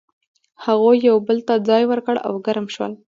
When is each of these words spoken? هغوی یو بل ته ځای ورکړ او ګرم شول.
هغوی 0.65 0.97
یو 1.09 1.17
بل 1.27 1.37
ته 1.47 1.53
ځای 1.69 1.83
ورکړ 1.87 2.15
او 2.27 2.33
ګرم 2.45 2.67
شول. 2.75 2.93